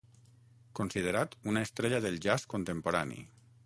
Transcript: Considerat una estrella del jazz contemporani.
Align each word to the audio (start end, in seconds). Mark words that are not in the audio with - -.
Considerat 0.79 1.37
una 1.53 1.63
estrella 1.69 2.03
del 2.09 2.19
jazz 2.27 2.51
contemporani. 2.57 3.25